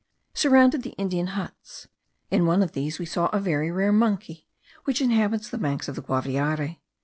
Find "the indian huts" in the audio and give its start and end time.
0.81-1.87